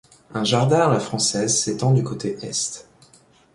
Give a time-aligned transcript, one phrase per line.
[0.33, 2.87] Un jardin à la française s'étend du côté est.